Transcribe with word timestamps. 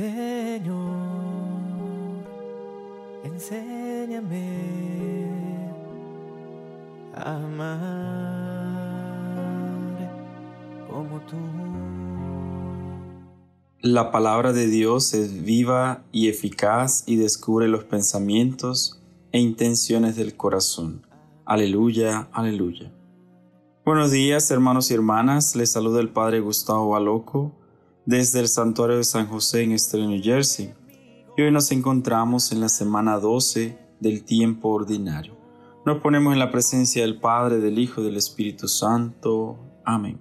Señor, 0.00 0.72
enséñame 3.22 4.48
a 7.14 7.36
amar 7.36 8.80
como 10.88 11.20
tú. 11.28 11.36
La 13.82 14.10
palabra 14.10 14.54
de 14.54 14.68
Dios 14.68 15.12
es 15.12 15.44
viva 15.44 16.02
y 16.12 16.30
eficaz 16.30 17.04
y 17.06 17.16
descubre 17.16 17.68
los 17.68 17.84
pensamientos 17.84 19.02
e 19.32 19.38
intenciones 19.38 20.16
del 20.16 20.34
corazón. 20.34 21.06
Aleluya, 21.44 22.30
aleluya. 22.32 22.90
Buenos 23.84 24.12
días 24.12 24.50
hermanos 24.50 24.90
y 24.90 24.94
hermanas, 24.94 25.54
les 25.56 25.72
saluda 25.72 26.00
el 26.00 26.08
Padre 26.08 26.40
Gustavo 26.40 26.88
Baloco 26.88 27.59
desde 28.10 28.40
el 28.40 28.48
Santuario 28.48 28.96
de 28.96 29.04
San 29.04 29.28
José 29.28 29.62
en 29.62 29.70
Estrella, 29.70 30.08
New 30.08 30.20
Jersey. 30.20 30.74
Y 31.36 31.42
hoy 31.42 31.52
nos 31.52 31.70
encontramos 31.70 32.50
en 32.50 32.60
la 32.60 32.68
semana 32.68 33.20
12 33.20 33.78
del 34.00 34.24
tiempo 34.24 34.70
ordinario. 34.70 35.36
Nos 35.86 36.02
ponemos 36.02 36.32
en 36.32 36.40
la 36.40 36.50
presencia 36.50 37.02
del 37.02 37.20
Padre, 37.20 37.58
del 37.58 37.78
Hijo 37.78 38.00
y 38.00 38.06
del 38.06 38.16
Espíritu 38.16 38.66
Santo. 38.66 39.60
Amén. 39.84 40.20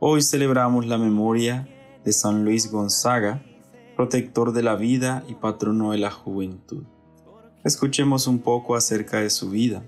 Hoy 0.00 0.20
celebramos 0.20 0.84
la 0.86 0.98
memoria 0.98 1.68
de 2.04 2.12
San 2.12 2.44
Luis 2.44 2.72
Gonzaga, 2.72 3.40
protector 3.94 4.52
de 4.52 4.64
la 4.64 4.74
vida 4.74 5.22
y 5.28 5.34
patrono 5.34 5.92
de 5.92 5.98
la 5.98 6.10
juventud. 6.10 6.82
Escuchemos 7.62 8.26
un 8.26 8.40
poco 8.40 8.74
acerca 8.74 9.20
de 9.20 9.30
su 9.30 9.48
vida. 9.48 9.84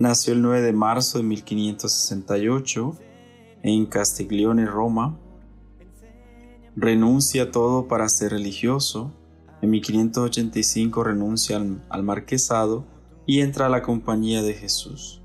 Nació 0.00 0.32
el 0.32 0.42
9 0.42 0.62
de 0.62 0.72
marzo 0.72 1.18
de 1.18 1.24
1568 1.24 2.96
en 3.62 3.86
Castiglione, 3.86 4.66
Roma. 4.66 5.16
Renuncia 6.76 7.44
a 7.44 7.50
todo 7.50 7.88
para 7.88 8.08
ser 8.08 8.32
religioso. 8.32 9.12
En 9.62 9.70
1585 9.70 11.02
renuncia 11.02 11.56
al, 11.56 11.82
al 11.88 12.02
marquesado 12.02 12.84
y 13.26 13.40
entra 13.40 13.66
a 13.66 13.70
la 13.70 13.82
Compañía 13.82 14.42
de 14.42 14.54
Jesús. 14.54 15.22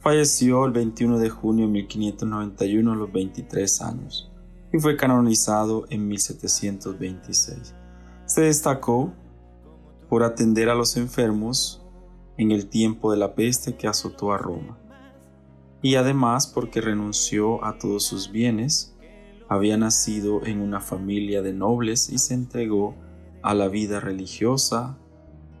Falleció 0.00 0.64
el 0.66 0.72
21 0.72 1.18
de 1.18 1.30
junio 1.30 1.66
de 1.66 1.72
1591 1.72 2.92
a 2.92 2.96
los 2.96 3.12
23 3.12 3.82
años 3.82 4.30
y 4.72 4.78
fue 4.78 4.96
canonizado 4.96 5.84
en 5.90 6.08
1726. 6.08 7.74
Se 8.26 8.40
destacó 8.42 9.12
por 10.08 10.22
atender 10.22 10.68
a 10.68 10.74
los 10.74 10.96
enfermos 10.96 11.82
en 12.36 12.50
el 12.50 12.66
tiempo 12.66 13.12
de 13.12 13.18
la 13.18 13.34
peste 13.34 13.76
que 13.76 13.86
azotó 13.86 14.32
a 14.32 14.38
Roma, 14.38 14.78
y 15.82 15.96
además 15.96 16.46
porque 16.46 16.80
renunció 16.80 17.64
a 17.64 17.78
todos 17.78 18.04
sus 18.04 18.30
bienes, 18.30 18.96
había 19.50 19.76
nacido 19.76 20.46
en 20.46 20.60
una 20.60 20.80
familia 20.80 21.42
de 21.42 21.52
nobles 21.52 22.08
y 22.08 22.18
se 22.18 22.34
entregó 22.34 22.94
a 23.42 23.52
la 23.52 23.66
vida 23.66 23.98
religiosa 23.98 24.96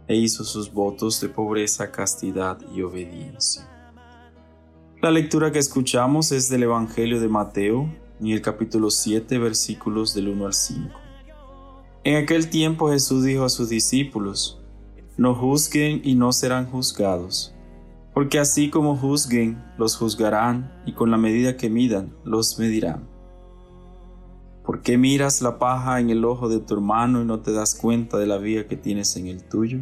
e 0.06 0.14
hizo 0.14 0.44
sus 0.44 0.72
votos 0.72 1.20
de 1.20 1.28
pobreza, 1.28 1.90
castidad 1.90 2.58
y 2.72 2.82
obediencia. 2.82 3.68
La 5.02 5.10
lectura 5.10 5.50
que 5.50 5.58
escuchamos 5.58 6.30
es 6.30 6.48
del 6.48 6.62
Evangelio 6.62 7.20
de 7.20 7.28
Mateo, 7.28 7.92
en 8.20 8.28
el 8.28 8.40
capítulo 8.40 8.90
7 8.90 9.38
versículos 9.38 10.14
del 10.14 10.28
1 10.28 10.46
al 10.46 10.54
5. 10.54 11.00
En 12.04 12.16
aquel 12.16 12.48
tiempo 12.48 12.90
Jesús 12.90 13.24
dijo 13.24 13.44
a 13.44 13.48
sus 13.48 13.70
discípulos, 13.70 14.62
No 15.16 15.34
juzguen 15.34 16.00
y 16.04 16.14
no 16.14 16.30
serán 16.30 16.70
juzgados, 16.70 17.56
porque 18.14 18.38
así 18.38 18.70
como 18.70 18.96
juzguen, 18.96 19.60
los 19.78 19.96
juzgarán, 19.96 20.80
y 20.86 20.92
con 20.92 21.10
la 21.10 21.16
medida 21.16 21.56
que 21.56 21.70
midan, 21.70 22.14
los 22.24 22.56
medirán. 22.56 23.19
¿Por 24.70 24.82
qué 24.82 24.96
miras 24.96 25.42
la 25.42 25.58
paja 25.58 25.98
en 25.98 26.10
el 26.10 26.24
ojo 26.24 26.48
de 26.48 26.60
tu 26.60 26.74
hermano 26.74 27.22
y 27.22 27.24
no 27.24 27.40
te 27.40 27.52
das 27.52 27.74
cuenta 27.74 28.18
de 28.18 28.28
la 28.28 28.38
viga 28.38 28.68
que 28.68 28.76
tienes 28.76 29.16
en 29.16 29.26
el 29.26 29.42
tuyo? 29.42 29.80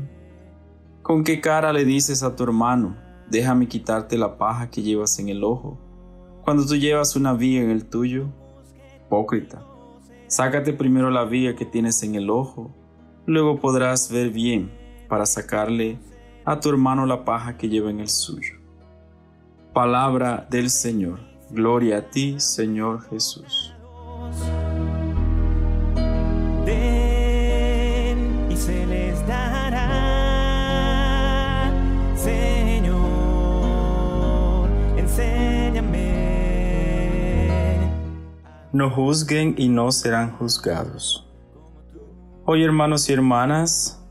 ¿Con 1.03 1.25
qué 1.25 1.43
cara 1.43 1.75
le 1.75 1.85
dices 1.85 2.23
a 2.23 2.35
tu 2.35 2.45
hermano, 2.45 2.97
déjame 3.31 3.69
quitarte 3.69 4.17
la 4.17 4.39
paja 4.39 4.71
que 4.71 4.81
llevas 4.81 5.19
en 5.19 5.29
el 5.29 5.45
ojo? 5.45 5.79
Cuando 6.43 6.65
tú 6.65 6.75
llevas 6.75 7.17
una 7.17 7.35
viga 7.35 7.63
en 7.63 7.69
el 7.69 7.85
tuyo, 7.85 8.29
hipócrita, 9.05 9.63
sácate 10.27 10.73
primero 10.73 11.11
la 11.11 11.27
viga 11.27 11.55
que 11.55 11.67
tienes 11.67 12.03
en 12.03 12.15
el 12.15 12.31
ojo, 12.31 12.75
luego 13.27 13.61
podrás 13.61 14.11
ver 14.11 14.31
bien 14.31 14.73
para 15.07 15.27
sacarle 15.27 15.99
a 16.47 16.61
tu 16.61 16.71
hermano 16.71 17.05
la 17.05 17.27
paja 17.27 17.59
que 17.59 17.69
lleva 17.69 17.91
en 17.91 18.01
el 18.01 18.09
suyo. 18.09 18.55
Palabra 19.75 20.47
del 20.49 20.71
Señor. 20.71 21.21
Gloria 21.51 21.99
a 21.99 22.09
ti, 22.09 22.41
Señor 22.41 23.03
Jesús. 23.11 23.75
No 38.79 38.91
juzguen 38.91 39.55
y 39.59 39.69
no 39.69 39.91
serán 39.91 40.37
juzgados. 40.37 41.27
Hoy 42.45 42.63
hermanos 42.63 43.09
y 43.11 43.13
hermanas, 43.13 44.05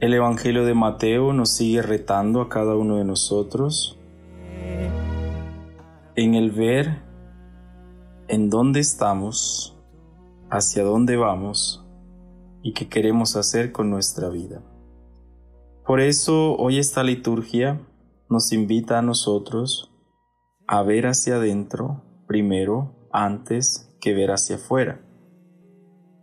el 0.00 0.12
Evangelio 0.12 0.64
de 0.64 0.74
Mateo 0.74 1.32
nos 1.32 1.50
sigue 1.50 1.82
retando 1.82 2.40
a 2.40 2.48
cada 2.48 2.74
uno 2.74 2.96
de 2.96 3.04
nosotros 3.04 3.98
en 6.16 6.34
el 6.34 6.50
ver 6.50 7.02
en 8.28 8.50
dónde 8.50 8.80
estamos, 8.80 9.76
hacia 10.50 10.82
dónde 10.82 11.16
vamos 11.16 11.84
y 12.62 12.72
qué 12.72 12.88
queremos 12.88 13.36
hacer 13.36 13.72
con 13.72 13.90
nuestra 13.90 14.30
vida. 14.30 14.62
Por 15.86 16.00
eso 16.00 16.56
hoy 16.56 16.78
esta 16.78 17.02
liturgia 17.02 17.80
nos 18.28 18.52
invita 18.52 18.98
a 18.98 19.02
nosotros 19.02 19.89
a 20.72 20.84
ver 20.84 21.08
hacia 21.08 21.34
adentro 21.34 22.00
primero 22.28 22.94
antes 23.10 23.92
que 24.00 24.14
ver 24.14 24.30
hacia 24.30 24.54
afuera. 24.54 25.00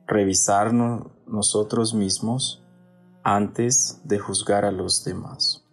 Revisarnos 0.07 1.07
nosotros 1.27 1.93
mismos 1.93 2.63
antes 3.25 3.99
de 4.05 4.19
juzgar 4.19 4.63
a 4.63 4.71
los 4.71 5.03
demás. 5.03 5.65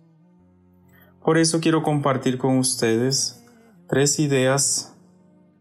Por 1.22 1.38
eso 1.38 1.60
quiero 1.60 1.84
compartir 1.84 2.36
con 2.36 2.58
ustedes 2.58 3.44
tres 3.86 4.18
ideas 4.18 4.96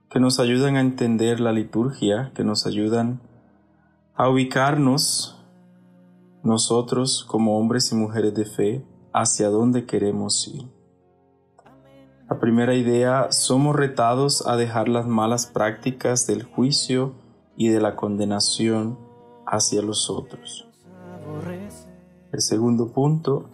que 0.10 0.20
nos 0.20 0.40
ayudan 0.40 0.76
a 0.76 0.82
entender 0.82 1.40
la 1.40 1.52
liturgia, 1.52 2.32
que 2.34 2.44
nos 2.44 2.66
ayudan 2.66 3.22
a 4.16 4.28
ubicarnos 4.28 5.40
nosotros 6.42 7.24
como 7.30 7.60
hombres 7.60 7.92
y 7.92 7.96
mujeres 7.96 8.34
de 8.34 8.46
fe 8.46 8.84
hacia 9.14 9.50
dónde 9.50 9.86
queremos 9.86 10.48
ir. 10.48 10.73
La 12.34 12.40
primera 12.40 12.74
idea, 12.74 13.32
somos 13.32 13.76
retados 13.76 14.48
a 14.48 14.58
dejar 14.58 14.90
las 14.90 15.06
malas 15.06 15.46
prácticas 15.46 16.26
del 16.26 16.42
juicio 16.42 17.14
y 17.56 17.70
de 17.70 17.80
la 17.80 17.96
condenación 17.96 18.98
hacia 19.46 19.84
los 19.84 20.10
otros. 20.10 20.68
El 22.32 22.42
segundo 22.42 22.88
punto, 22.92 23.52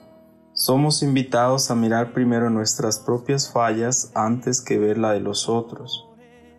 somos 0.54 1.04
invitados 1.04 1.70
a 1.72 1.76
mirar 1.76 2.14
primero 2.14 2.50
nuestras 2.50 3.00
propias 3.00 3.52
fallas 3.52 4.14
antes 4.16 4.62
que 4.62 4.80
ver 4.80 4.98
la 4.98 5.12
de 5.12 5.20
los 5.20 5.50
otros, 5.50 6.08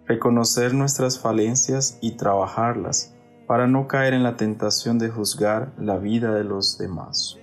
reconocer 0.04 0.75
nuestras 0.75 1.19
falencias 1.19 1.97
y 2.03 2.19
trabajarlas 2.19 3.16
para 3.47 3.66
no 3.66 3.88
caer 3.88 4.12
en 4.12 4.25
la 4.25 4.36
tentación 4.36 4.98
de 4.98 5.09
juzgar 5.09 5.72
la 5.78 5.97
vida 5.97 6.34
de 6.34 6.44
los 6.44 6.76
demás. 6.76 7.38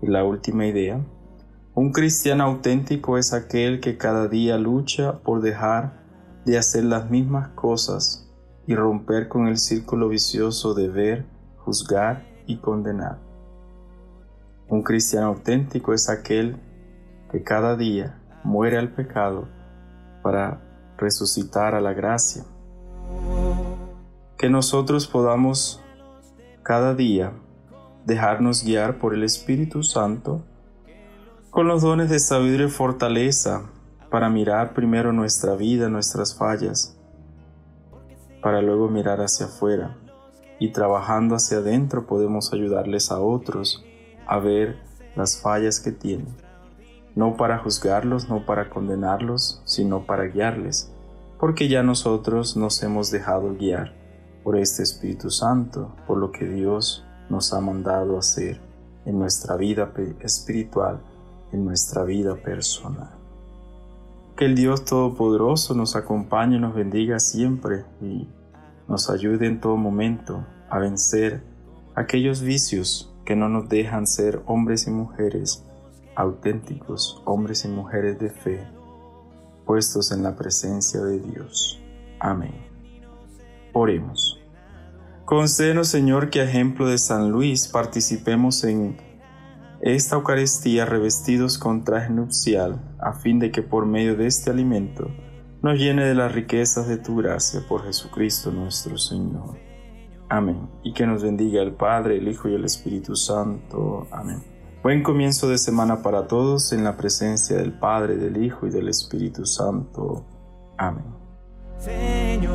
Y 0.00 0.06
la 0.06 0.24
última 0.24 0.66
idea, 0.66 1.04
un 1.76 1.90
cristiano 1.90 2.44
auténtico 2.44 3.18
es 3.18 3.32
aquel 3.32 3.80
que 3.80 3.98
cada 3.98 4.28
día 4.28 4.56
lucha 4.58 5.18
por 5.18 5.40
dejar 5.40 6.04
de 6.44 6.56
hacer 6.56 6.84
las 6.84 7.10
mismas 7.10 7.48
cosas 7.48 8.30
y 8.66 8.76
romper 8.76 9.28
con 9.28 9.48
el 9.48 9.58
círculo 9.58 10.08
vicioso 10.08 10.74
de 10.74 10.88
ver, 10.88 11.26
juzgar 11.58 12.24
y 12.46 12.58
condenar. 12.58 13.18
Un 14.68 14.84
cristiano 14.84 15.26
auténtico 15.26 15.92
es 15.92 16.08
aquel 16.08 16.60
que 17.32 17.42
cada 17.42 17.76
día 17.76 18.22
muere 18.44 18.78
al 18.78 18.92
pecado 18.92 19.48
para 20.22 20.60
resucitar 20.96 21.74
a 21.74 21.80
la 21.80 21.92
gracia. 21.92 22.44
Que 24.38 24.48
nosotros 24.48 25.08
podamos 25.08 25.82
cada 26.62 26.94
día 26.94 27.32
dejarnos 28.06 28.64
guiar 28.64 28.98
por 28.98 29.12
el 29.12 29.24
Espíritu 29.24 29.82
Santo 29.82 30.44
con 31.54 31.68
los 31.68 31.82
dones 31.82 32.10
de 32.10 32.18
sabiduría 32.18 32.66
y 32.66 32.68
fortaleza 32.68 33.62
para 34.10 34.28
mirar 34.28 34.74
primero 34.74 35.12
nuestra 35.12 35.54
vida, 35.54 35.88
nuestras 35.88 36.34
fallas, 36.34 36.98
para 38.42 38.60
luego 38.60 38.88
mirar 38.88 39.20
hacia 39.20 39.46
afuera. 39.46 39.96
Y 40.58 40.72
trabajando 40.72 41.36
hacia 41.36 41.58
adentro 41.58 42.08
podemos 42.08 42.52
ayudarles 42.52 43.12
a 43.12 43.20
otros 43.20 43.84
a 44.26 44.40
ver 44.40 44.80
las 45.14 45.40
fallas 45.40 45.78
que 45.78 45.92
tienen, 45.92 46.34
no 47.14 47.36
para 47.36 47.58
juzgarlos, 47.58 48.28
no 48.28 48.44
para 48.46 48.68
condenarlos, 48.68 49.62
sino 49.64 50.06
para 50.06 50.24
guiarles, 50.24 50.92
porque 51.38 51.68
ya 51.68 51.84
nosotros 51.84 52.56
nos 52.56 52.82
hemos 52.82 53.12
dejado 53.12 53.54
guiar 53.54 53.94
por 54.42 54.58
este 54.58 54.82
Espíritu 54.82 55.30
Santo, 55.30 55.94
por 56.08 56.18
lo 56.18 56.32
que 56.32 56.46
Dios 56.48 57.06
nos 57.30 57.52
ha 57.52 57.60
mandado 57.60 58.18
hacer 58.18 58.60
en 59.06 59.20
nuestra 59.20 59.54
vida 59.54 59.92
espiritual, 60.20 61.00
en 61.54 61.64
nuestra 61.64 62.02
vida 62.02 62.34
personal. 62.34 63.10
Que 64.36 64.46
el 64.46 64.56
Dios 64.56 64.84
Todopoderoso 64.84 65.74
nos 65.74 65.94
acompañe 65.94 66.56
y 66.56 66.60
nos 66.60 66.74
bendiga 66.74 67.20
siempre 67.20 67.84
y 68.02 68.28
nos 68.88 69.08
ayude 69.08 69.46
en 69.46 69.60
todo 69.60 69.76
momento 69.76 70.44
a 70.68 70.80
vencer 70.80 71.44
aquellos 71.94 72.42
vicios 72.42 73.14
que 73.24 73.36
no 73.36 73.48
nos 73.48 73.68
dejan 73.68 74.08
ser 74.08 74.42
hombres 74.46 74.88
y 74.88 74.90
mujeres 74.90 75.64
auténticos, 76.16 77.22
hombres 77.24 77.64
y 77.64 77.68
mujeres 77.68 78.18
de 78.18 78.30
fe, 78.30 78.66
puestos 79.64 80.10
en 80.10 80.24
la 80.24 80.34
presencia 80.34 81.00
de 81.02 81.20
Dios. 81.20 81.80
Amén. 82.18 82.54
Oremos. 83.72 84.40
Concédenos, 85.24 85.88
Señor, 85.88 86.30
que 86.30 86.40
a 86.40 86.44
ejemplo 86.44 86.86
de 86.86 86.98
San 86.98 87.30
Luis 87.30 87.68
participemos 87.68 88.64
en 88.64 88.96
esta 89.84 90.16
Eucaristía 90.16 90.86
revestidos 90.86 91.58
con 91.58 91.84
traje 91.84 92.10
nupcial, 92.10 92.96
a 92.98 93.12
fin 93.12 93.38
de 93.38 93.50
que 93.50 93.60
por 93.60 93.84
medio 93.84 94.16
de 94.16 94.26
este 94.26 94.50
alimento 94.50 95.10
nos 95.60 95.78
llene 95.78 96.06
de 96.06 96.14
las 96.14 96.32
riquezas 96.32 96.88
de 96.88 96.96
tu 96.96 97.16
gracia 97.16 97.60
por 97.68 97.84
Jesucristo 97.84 98.50
nuestro 98.50 98.96
Señor. 98.96 99.58
Amén. 100.30 100.70
Y 100.84 100.94
que 100.94 101.06
nos 101.06 101.22
bendiga 101.22 101.60
el 101.60 101.74
Padre, 101.74 102.16
el 102.16 102.28
Hijo 102.28 102.48
y 102.48 102.54
el 102.54 102.64
Espíritu 102.64 103.14
Santo. 103.14 104.08
Amén. 104.10 104.42
Buen 104.82 105.02
comienzo 105.02 105.50
de 105.50 105.58
semana 105.58 106.00
para 106.00 106.26
todos 106.28 106.72
en 106.72 106.82
la 106.82 106.96
presencia 106.96 107.58
del 107.58 107.78
Padre, 107.78 108.16
del 108.16 108.42
Hijo 108.42 108.66
y 108.66 108.70
del 108.70 108.88
Espíritu 108.88 109.44
Santo. 109.44 110.24
Amén. 110.78 111.04
Señor, 111.76 112.54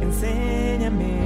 enséñame 0.00 1.23